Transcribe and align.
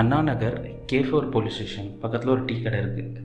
Anna 0.00 0.16
Nagar 0.22 0.56
K 0.90 0.98
four 1.04 1.26
police 1.34 1.54
station 1.56 1.86
பக்கத்தில் 2.00 2.32
ஒரு 2.32 2.42
tea 2.48 2.54
கடை 2.62 2.78
இருக்குது 2.80 3.22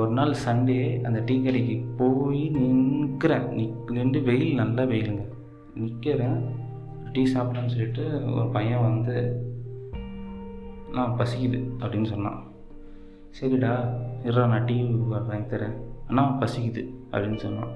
ஒரு 0.00 0.10
நாள் 0.18 0.34
சண்டே 0.44 0.76
அந்த 1.06 1.20
டீ 1.28 1.36
கடைக்கு 1.44 1.76
போய் 2.00 2.42
நிற்கிறேன் 2.56 3.46
நிக் 3.56 3.90
நின்று 3.96 4.20
வெயில் 4.28 4.52
நல்லா 4.60 4.82
வெயிலுங்க. 4.92 5.24
நிற்கிறேன் 5.82 6.38
டீ 7.12 7.22
சாப்பிட்றேன்னு 7.34 7.74
சொல்லிட்டு 7.74 8.04
ஒரு 8.36 8.46
பையன் 8.56 8.86
வந்து 8.88 9.16
நான் 10.96 11.16
பசிக்குது 11.20 11.60
அப்படின்னு 11.82 12.10
சொன்னான். 12.14 12.40
சரிடா 13.38 13.74
இருடா 14.26 14.46
நான் 14.54 14.68
டீ 14.70 14.76
வாங்கி 15.12 15.46
தரேன். 15.54 15.76
அண்ணா 16.08 16.24
பசிக்குது 16.42 16.84
அப்படின்னு 17.12 17.40
சொன்னான். 17.46 17.72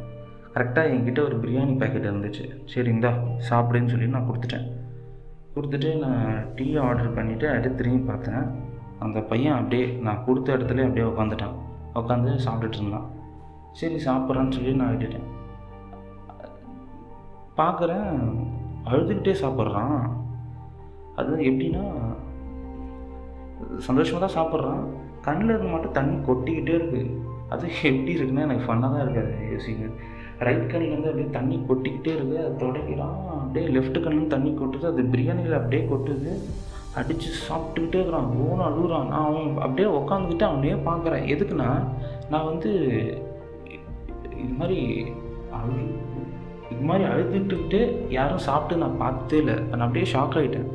கரெக்டாக 0.54 0.93
என்கிட்ட 0.96 1.22
ஒரு 1.29 1.38
பிரியாணி 1.45 1.75
பேக்கெட் 1.82 2.11
இருந்துச்சு. 2.11 2.46
சரி 2.75 2.90
இந்தா 2.96 3.12
சாப்பிடுன்னு 3.50 3.95
சொல்லி 3.95 4.14
நான் 4.16 4.30
கொடுத்துட்டேன். 4.30 4.68
கொடுத்துட்டு 5.59 5.98
நான் 5.98 6.54
டீ 6.54 6.77
ஆர்டர் 6.77 7.14
பண்ணிவிட்டு 7.14 7.46
அடுத்து 7.50 7.75
திரும்பி 7.75 8.07
பார்த்தேன். 8.07 8.44
அந்த 8.99 9.21
பையன் 9.21 9.54
அப்படியே 9.54 9.86
நான் 9.86 10.25
கொடுத்த 10.25 10.57
இடத்துல 10.57 10.86
அப்படியே 10.86 11.07
உட்காந்துட்டான் 11.07 11.57
உட்காந்து 11.94 12.39
சாப்பிட்டுட்டு 12.46 12.79
இருந்தான். 12.79 13.07
சரி 13.72 13.94
சாப்பிட்றான்னு 13.94 14.52
சொல்லி 14.52 14.72
நான் 14.75 14.96
விட்டுட்டேன். 14.96 15.26
பார்க்குறேன் 17.57 18.08
அழுதுகிட்டே 18.85 19.35
சாப்பிட்றான். 19.43 20.00
அது 21.16 21.36
எப்படின்னா 21.36 21.85
சந்தோஷமாக 23.86 24.21
தான் 24.25 24.36
சாப்பிட்றான். 24.39 24.85
கண்ணில் 25.27 25.53
இருந்து 25.54 25.72
மட்டும் 25.75 25.96
தண்ணி 25.99 26.17
கொட்டிக்கிட்டே 26.29 26.75
இருக்குது 26.79 27.03
அது 27.54 27.64
எப்படி 27.89 28.14
இருக்குன்னா 28.18 28.46
எனக்கு 28.46 28.67
ஃபன்னாக 28.68 28.91
தான் 28.94 29.04
இருக்குது 29.04 29.50
யோசிங்க. 29.53 29.86
ரைட் 30.46 30.71
கண்ணிலேருந்து 30.72 31.11
அப்படியே 31.11 31.29
தண்ணி 31.36 31.57
கொட்டிக்கிட்டே 31.68 32.12
இருக்குது 32.17 32.42
அது 32.44 32.56
தொடக்கிறான். 32.64 33.17
அப்படியே 33.42 33.67
லெஃப்ட் 33.77 33.98
கண்ணில் 34.06 34.34
தண்ணி 34.34 34.50
கொட்டுது. 34.61 34.86
அது 34.92 35.05
பிரியாணியில் 35.14 35.58
அப்படியே 35.61 35.83
கொட்டுது. 35.92 36.33
அடித்து 36.98 37.31
சாப்பிட்டுக்கிட்டே 37.47 37.98
இருக்கிறான். 38.00 38.28
ஓன 38.44 38.67
அழுகுறான். 38.69 39.08
நான் 39.12 39.27
அவன் 39.30 39.48
அப்படியே 39.64 39.89
உக்காந்துக்கிட்டு 39.98 40.46
அவனையே 40.50 40.77
பார்க்குறேன். 40.89 41.27
எதுக்குன்னா 41.34 41.70
நான் 42.33 42.48
வந்து 42.50 42.70
இது 44.42 44.52
மாதிரி 44.61 44.80
அழு 45.58 45.77
இது 46.72 46.83
மாதிரி 46.89 47.05
அழுதுகிட்டு 47.12 47.80
யாரும் 48.16 48.44
சாப்பிட்டு 48.46 48.83
நான் 48.83 49.00
பார்த்ததே 49.02 49.39
இல்லை. 49.42 49.56
நான் 49.70 49.86
அப்படியே 49.86 50.06
ஷாக் 50.14 50.36
ஆகிட்டேன் 50.41 50.69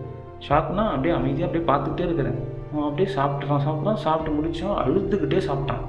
ஷாக்னால் 0.48 0.92
அப்படியே 0.94 1.14
அமைதியாக 1.18 1.48
அப்படியே 1.48 1.66
பார்த்துக்கிட்டே 1.70 2.08
இருக்கிறேன். 2.10 2.40
அவன் 2.74 2.88
அப்படியே 2.90 3.16
சாப்பிட்றான் 3.16 3.66
சாப்பிட்றான் 3.66 4.04
சாப்பிட்டு 4.06 4.32
முடித்தோம் 4.38 4.78
அழுதுகிட்டே 4.84 5.40
சாப்பிட்டான். 5.50 5.84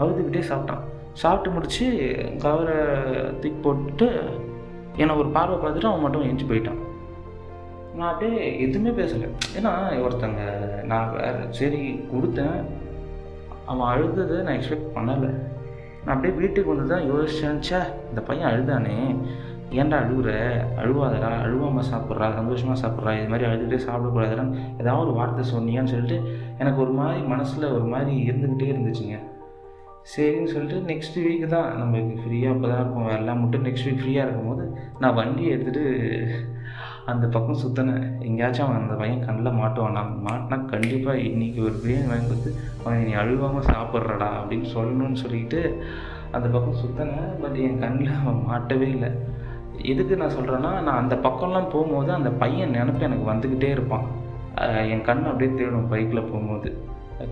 அழுதுகிட்டே 0.00 0.42
சாப்பிட்டான். 0.50 0.84
சாப்பிட்டு 1.12 1.50
முடித்து 1.54 1.86
கவரை 2.42 2.76
தூக்கி 3.40 3.58
போட்டுட்டு 3.64 4.08
என்னை 4.96 5.14
ஒரு 5.16 5.28
பார்வை 5.28 5.56
பார்த்துட்டு 5.56 5.90
அவன் 5.90 6.04
மட்டும் 6.04 6.26
எஞ்சி 6.28 6.44
போயிட்டான். 6.44 6.80
நான் 7.94 8.10
அப்படியே 8.12 8.60
எதுவுமே 8.66 8.90
பேசலை. 9.02 9.28
ஏன்னா 9.56 9.70
ஒருத்தங்க 10.06 10.42
நான் 10.92 11.14
வேறு 11.16 11.40
சரி 11.58 11.80
கொடுத்தேன். 12.12 12.58
அவன் 13.70 13.90
அழுததை 13.92 14.36
நான் 14.46 14.58
எக்ஸ்பெக்ட் 14.58 14.94
பண்ணலை. 14.96 15.30
நான் 16.04 16.14
அப்படியே 16.14 16.34
வீட்டுக்கு 16.40 16.74
வந்து 16.74 16.88
தான் 16.92 17.08
யோசிச்சேன். 17.12 17.58
சே 17.68 17.80
இந்த 18.08 18.20
பையன் 18.28 18.50
அழுதானே. 18.50 18.96
ஏன்டா 19.78 19.96
அழுகுற 20.02 20.30
அழுவாதடா 20.82 21.28
அழுவாமல் 21.46 21.88
சாப்பிட்றா 21.90 22.28
சந்தோஷமாக 22.38 22.78
சாப்பிட்றா 22.82 23.12
இது 23.18 23.28
மாதிரி 23.32 23.46
அழுதுகிட்டே 23.48 23.78
சாப்பிடக்கூடாதுடான்னு 23.88 24.62
ஏதாவது 24.80 25.02
ஒரு 25.04 25.12
வார்த்தை 25.18 25.44
சொன்னியான்னு 25.52 25.92
சொல்லிட்டு 25.92 26.18
எனக்கு 26.62 26.80
ஒரு 26.84 26.94
மாதிரி 27.00 27.20
மனசில் 27.32 27.74
ஒரு 27.76 27.86
மாதிரி 27.92 28.14
இருந்துக்கிட்டே 28.30 28.70
இருந்துச்சுங்க. 28.72 29.18
சரின்னு 30.12 30.52
சொல்லிட்டு 30.52 30.78
நெக்ஸ்ட் 30.90 31.18
வீக் 31.24 31.44
தான் 31.54 31.68
நமக்கு 31.80 32.22
ஃப்ரீயாக 32.22 32.54
அப்போ 32.54 32.66
தான் 32.68 32.80
இருக்கும். 32.82 33.08
எல்லாம் 33.18 33.40
மட்டும் 33.42 33.64
நெக்ஸ்ட் 33.66 33.86
வீக் 33.88 34.02
ஃப்ரீயாக 34.02 34.26
இருக்கும்போது 34.26 34.64
நான் 35.02 35.16
வண்டியை 35.20 35.50
எடுத்துகிட்டு 35.56 35.84
அந்த 37.10 37.24
பக்கம் 37.34 37.60
சுற்றினேன் 37.62 38.04
எங்கேயாச்சும் 38.28 38.66
அவன் 38.66 38.80
அந்த 38.82 38.94
பையன் 39.00 39.24
கண்ணில் 39.26 39.58
மாட்டுவான். 39.60 39.96
நான் 39.98 40.12
மாட்டினா 40.28 40.56
கண்டிப்பாக 40.72 41.24
இன்றைக்கி 41.28 41.60
ஒரு 41.68 41.76
பிரியாணி 41.82 42.08
வாங்கி 42.12 42.28
கொடுத்து 42.30 42.50
அவன் 42.82 43.04
நீ 43.08 43.14
அழுவாமல் 43.22 43.68
சாப்பிட்றடா 43.72 44.30
அப்படின்னு 44.40 44.68
சொல்லணும்னு 44.76 45.22
சொல்லிட்டு 45.24 45.60
அந்த 46.36 46.46
பக்கம் 46.54 46.80
சுற்றினேன் 46.82 47.30
பட் 47.42 47.58
என் 47.66 47.82
கண்ணில் 47.84 48.18
அவன் 48.20 48.42
மாட்டவே 48.50 48.88
இல்லை. 48.96 49.10
எதுக்கு 49.92 50.16
நான் 50.16 50.36
சொல்கிறேன்னா 50.38 50.72
நான் 50.86 51.00
அந்த 51.02 51.14
பக்கம்லாம் 51.26 51.72
போகும்போது 51.74 52.12
அந்த 52.12 52.30
பையன் 52.42 52.74
நினப்பு 52.78 53.06
எனக்கு 53.08 53.30
வந்துக்கிட்டே 53.32 53.70
இருப்பான். 53.76 54.06
என் 54.92 55.06
கண் 55.08 55.28
அப்படியே 55.30 55.50
தேடும் 55.58 55.90
பைக்கில் 55.92 56.28
போகும்போது. 56.30 56.70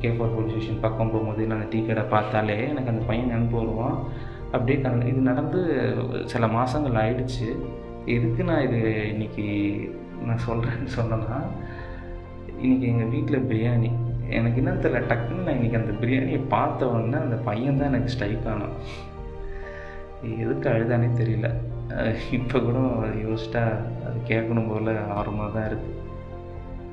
கே 0.01 0.09
ஃபோர் 0.09 0.35
போலீஸ் 0.35 0.51
ஸ்டேஷன் 0.53 0.81
பக்கம் 0.81 1.11
போகும்போது 1.13 1.43
நான் 1.47 1.69
டீ 1.73 1.79
கடை 1.87 2.03
பார்த்தாலே 2.15 2.57
எனக்கு 2.69 2.93
அந்த 2.93 3.05
பையன் 3.11 3.31
நினப்பு 3.35 3.57
வருவான். 3.61 3.97
அப்படியே 4.53 4.79
கண் 4.81 5.07
இது 5.11 5.21
நடந்து 5.31 5.61
சில 6.33 6.47
மாதங்கள் 6.57 7.01
ஆயிடுச்சு. 7.05 7.49
எதுக்கு 8.17 8.43
நான் 8.51 8.65
இது 8.67 8.81
இன்றைக்கி 9.13 9.47
நான் 10.27 10.45
சொல்கிறேன்னு 10.49 10.91
சொன்னேன்னா 10.99 11.39
இன்றைக்கி 12.63 12.87
எங்கள் 12.93 13.13
வீட்டில் 13.15 13.47
பிரியாணி. 13.51 13.91
எனக்கு 14.39 14.61
என்ன 14.63 14.73
தெரியல 14.85 15.01
டக்குன்னு 15.11 15.47
நான் 15.47 15.59
இன்றைக்கி 15.59 15.79
அந்த 15.81 15.93
பிரியாணியை 16.01 16.41
பார்த்த 16.55 16.89
உடனே 16.93 17.19
அந்த 17.27 17.37
பையன் 17.49 17.79
தான் 17.81 17.91
எனக்கு 17.93 18.13
ஸ்ட்ரைக் 18.15 18.49
ஆனான். 18.53 18.77
எதுக்கு 20.45 20.67
அழுதானே 20.71 21.09
தெரியல. 21.21 21.49
இப்போ 22.31 22.59
கூட 22.59 22.79
யோசிச்சிட்டா 23.23 23.65
அது 24.07 24.19
கேட்கணும் 24.27 24.69
போல் 24.69 24.93
ஆர்வமாக 25.11 25.51
தான் 25.53 25.69
இருக்குது 25.71 25.97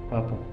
பார்ப்போம் 0.10 0.44